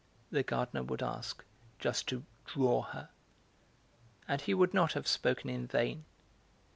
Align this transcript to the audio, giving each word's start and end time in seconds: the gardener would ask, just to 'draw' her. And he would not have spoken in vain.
the 0.31 0.41
gardener 0.41 0.81
would 0.81 1.03
ask, 1.03 1.45
just 1.77 2.07
to 2.07 2.23
'draw' 2.47 2.81
her. 2.81 3.09
And 4.27 4.41
he 4.41 4.55
would 4.55 4.73
not 4.73 4.93
have 4.93 5.07
spoken 5.07 5.47
in 5.51 5.67
vain. 5.67 6.05